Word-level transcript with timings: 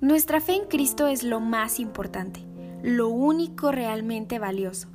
Nuestra 0.00 0.40
fe 0.40 0.54
en 0.54 0.66
Cristo 0.66 1.08
es 1.08 1.24
lo 1.24 1.40
más 1.40 1.80
importante, 1.80 2.38
lo 2.84 3.08
único 3.08 3.72
realmente 3.72 4.38
valioso. 4.38 4.86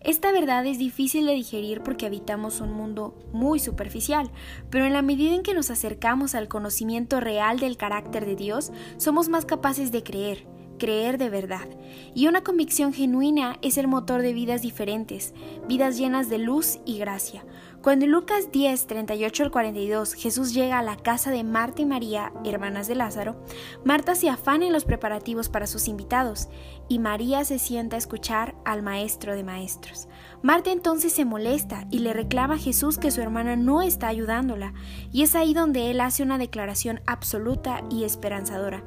Esta 0.00 0.32
verdad 0.32 0.66
es 0.66 0.78
difícil 0.78 1.26
de 1.26 1.34
digerir 1.34 1.80
porque 1.80 2.06
habitamos 2.06 2.60
un 2.60 2.72
mundo 2.72 3.16
muy 3.32 3.60
superficial, 3.60 4.32
pero 4.68 4.84
en 4.84 4.94
la 4.94 5.02
medida 5.02 5.32
en 5.32 5.44
que 5.44 5.54
nos 5.54 5.70
acercamos 5.70 6.34
al 6.34 6.48
conocimiento 6.48 7.20
real 7.20 7.60
del 7.60 7.76
carácter 7.76 8.26
de 8.26 8.34
Dios, 8.34 8.72
somos 8.96 9.28
más 9.28 9.44
capaces 9.44 9.92
de 9.92 10.02
creer, 10.02 10.44
creer 10.78 11.18
de 11.18 11.28
verdad. 11.28 11.68
Y 12.14 12.28
una 12.28 12.42
convicción 12.42 12.92
genuina 12.92 13.58
es 13.60 13.76
el 13.76 13.88
motor 13.88 14.22
de 14.22 14.32
vidas 14.32 14.62
diferentes, 14.62 15.34
vidas 15.68 15.98
llenas 15.98 16.28
de 16.28 16.38
luz 16.38 16.78
y 16.84 16.98
gracia. 16.98 17.44
Cuando 17.82 18.06
en 18.06 18.10
Lucas 18.10 18.50
10, 18.50 18.86
38 18.86 19.44
al 19.44 19.50
42 19.52 20.14
Jesús 20.14 20.52
llega 20.52 20.78
a 20.78 20.82
la 20.82 20.96
casa 20.96 21.30
de 21.30 21.44
Marta 21.44 21.82
y 21.82 21.86
María, 21.86 22.32
hermanas 22.44 22.88
de 22.88 22.96
Lázaro, 22.96 23.36
Marta 23.84 24.14
se 24.14 24.28
afana 24.28 24.66
en 24.66 24.72
los 24.72 24.84
preparativos 24.84 25.48
para 25.48 25.68
sus 25.68 25.86
invitados 25.86 26.48
y 26.88 26.98
María 26.98 27.44
se 27.44 27.58
sienta 27.58 27.96
a 27.96 27.98
escuchar 27.98 28.56
al 28.64 28.82
maestro 28.82 29.34
de 29.34 29.44
maestros. 29.44 30.08
Marta 30.42 30.70
entonces 30.70 31.12
se 31.12 31.24
molesta 31.24 31.86
y 31.90 32.00
le 32.00 32.12
reclama 32.12 32.54
a 32.54 32.58
Jesús 32.58 32.98
que 32.98 33.10
su 33.10 33.20
hermana 33.20 33.56
no 33.56 33.82
está 33.82 34.08
ayudándola, 34.08 34.72
y 35.12 35.22
es 35.22 35.34
ahí 35.34 35.54
donde 35.54 35.90
él 35.90 36.00
hace 36.00 36.22
una 36.22 36.38
declaración 36.38 37.00
absoluta 37.06 37.82
y 37.90 38.04
esperanzadora. 38.04 38.82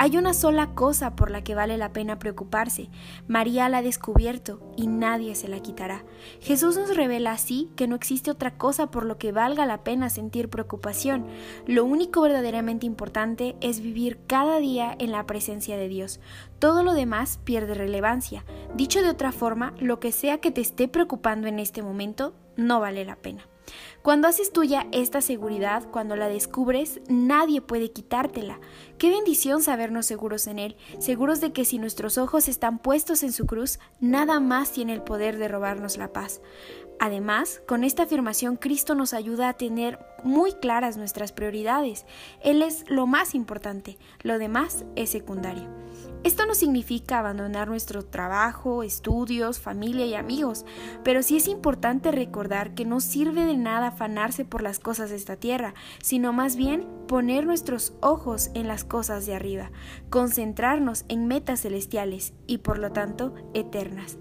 Hay 0.00 0.16
una 0.16 0.32
sola 0.32 0.74
cosa 0.76 1.16
por 1.16 1.32
la 1.32 1.42
que 1.42 1.56
vale 1.56 1.76
la 1.76 1.92
pena 1.92 2.20
preocuparse. 2.20 2.88
María 3.26 3.68
la 3.68 3.78
ha 3.78 3.82
descubierto 3.82 4.60
y 4.76 4.86
nadie 4.86 5.34
se 5.34 5.48
la 5.48 5.58
quitará. 5.58 6.04
Jesús 6.40 6.76
nos 6.76 6.96
revela 6.96 7.32
así 7.32 7.68
que 7.74 7.88
no 7.88 7.96
existe 7.96 8.30
otra 8.30 8.56
cosa 8.56 8.92
por 8.92 9.04
lo 9.04 9.18
que 9.18 9.32
valga 9.32 9.66
la 9.66 9.82
pena 9.82 10.08
sentir 10.08 10.50
preocupación. 10.50 11.26
Lo 11.66 11.84
único 11.84 12.20
verdaderamente 12.20 12.86
importante 12.86 13.56
es 13.60 13.80
vivir 13.80 14.20
cada 14.28 14.60
día 14.60 14.94
en 15.00 15.10
la 15.10 15.26
presencia 15.26 15.76
de 15.76 15.88
Dios. 15.88 16.20
Todo 16.60 16.84
lo 16.84 16.94
demás 16.94 17.40
pierde 17.42 17.74
relevancia. 17.74 18.44
Dicho 18.76 19.02
de 19.02 19.10
otra 19.10 19.32
forma, 19.32 19.74
lo 19.80 19.98
que 19.98 20.12
sea 20.12 20.38
que 20.38 20.52
te 20.52 20.60
esté 20.60 20.86
preocupando 20.86 21.48
en 21.48 21.58
este 21.58 21.82
momento 21.82 22.34
no 22.56 22.78
vale 22.78 23.04
la 23.04 23.16
pena. 23.16 23.48
Cuando 24.02 24.28
haces 24.28 24.52
tuya 24.52 24.86
esta 24.92 25.20
seguridad, 25.20 25.84
cuando 25.90 26.16
la 26.16 26.28
descubres, 26.28 27.00
nadie 27.08 27.60
puede 27.60 27.90
quitártela. 27.90 28.60
Qué 28.98 29.10
bendición 29.10 29.62
sabernos 29.62 30.06
seguros 30.06 30.46
en 30.46 30.58
Él, 30.58 30.76
seguros 30.98 31.40
de 31.40 31.52
que 31.52 31.64
si 31.64 31.78
nuestros 31.78 32.18
ojos 32.18 32.48
están 32.48 32.78
puestos 32.78 33.22
en 33.22 33.32
su 33.32 33.46
cruz, 33.46 33.78
nada 34.00 34.40
más 34.40 34.72
tiene 34.72 34.94
el 34.94 35.02
poder 35.02 35.38
de 35.38 35.48
robarnos 35.48 35.96
la 35.96 36.12
paz. 36.12 36.40
Además, 37.00 37.62
con 37.66 37.84
esta 37.84 38.02
afirmación 38.04 38.56
Cristo 38.56 38.94
nos 38.94 39.14
ayuda 39.14 39.48
a 39.48 39.54
tener 39.54 39.98
muy 40.24 40.52
claras 40.52 40.96
nuestras 40.96 41.32
prioridades. 41.32 42.06
Él 42.42 42.60
es 42.62 42.84
lo 42.88 43.06
más 43.06 43.34
importante, 43.34 43.98
lo 44.22 44.38
demás 44.38 44.84
es 44.96 45.10
secundario. 45.10 45.68
Esto 46.24 46.44
no 46.46 46.56
significa 46.56 47.20
abandonar 47.20 47.68
nuestro 47.68 48.04
trabajo, 48.04 48.82
estudios, 48.82 49.60
familia 49.60 50.04
y 50.06 50.14
amigos, 50.14 50.64
pero 51.04 51.22
sí 51.22 51.36
es 51.36 51.46
importante 51.46 52.10
recordar 52.10 52.74
que 52.74 52.84
no 52.84 52.98
sirve 52.98 53.44
de 53.44 53.56
nada 53.56 53.88
afanarse 53.88 54.44
por 54.44 54.60
las 54.60 54.80
cosas 54.80 55.10
de 55.10 55.16
esta 55.16 55.36
tierra, 55.36 55.74
sino 56.02 56.32
más 56.32 56.56
bien 56.56 56.88
poner 57.06 57.46
nuestros 57.46 57.94
ojos 58.00 58.50
en 58.54 58.66
las 58.66 58.84
cosas 58.84 59.26
de 59.26 59.34
arriba, 59.34 59.70
concentrarnos 60.10 61.04
en 61.08 61.28
metas 61.28 61.60
celestiales 61.60 62.32
y 62.48 62.58
por 62.58 62.80
lo 62.80 62.90
tanto 62.90 63.34
eternas. 63.54 64.18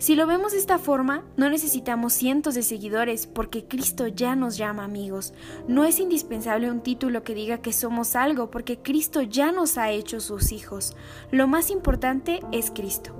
Si 0.00 0.14
lo 0.14 0.26
vemos 0.26 0.52
de 0.52 0.58
esta 0.58 0.78
forma, 0.78 1.24
no 1.36 1.50
necesitamos 1.50 2.14
cientos 2.14 2.54
de 2.54 2.62
seguidores 2.62 3.26
porque 3.26 3.66
Cristo 3.66 4.06
ya 4.06 4.34
nos 4.34 4.56
llama 4.56 4.82
amigos. 4.82 5.34
No 5.68 5.84
es 5.84 6.00
indispensable 6.00 6.70
un 6.70 6.80
título 6.80 7.22
que 7.22 7.34
diga 7.34 7.58
que 7.58 7.74
somos 7.74 8.16
algo 8.16 8.50
porque 8.50 8.78
Cristo 8.78 9.20
ya 9.20 9.52
nos 9.52 9.76
ha 9.76 9.90
hecho 9.90 10.20
sus 10.20 10.52
hijos. 10.52 10.96
Lo 11.30 11.46
más 11.46 11.70
importante 11.70 12.40
es 12.50 12.70
Cristo. 12.70 13.14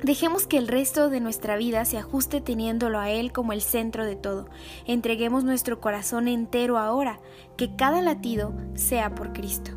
Dejemos 0.00 0.46
que 0.46 0.58
el 0.58 0.68
resto 0.68 1.10
de 1.10 1.18
nuestra 1.18 1.56
vida 1.56 1.84
se 1.84 1.98
ajuste 1.98 2.40
teniéndolo 2.40 3.00
a 3.00 3.10
Él 3.10 3.32
como 3.32 3.52
el 3.52 3.60
centro 3.60 4.04
de 4.04 4.14
todo. 4.14 4.48
Entreguemos 4.86 5.42
nuestro 5.42 5.80
corazón 5.80 6.28
entero 6.28 6.78
ahora, 6.78 7.18
que 7.56 7.74
cada 7.74 8.00
latido 8.00 8.54
sea 8.76 9.16
por 9.16 9.32
Cristo. 9.32 9.72